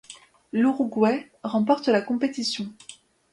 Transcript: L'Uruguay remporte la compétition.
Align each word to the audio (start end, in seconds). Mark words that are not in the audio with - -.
L'Uruguay 0.51 1.31
remporte 1.43 1.87
la 1.87 2.01
compétition. 2.01 2.67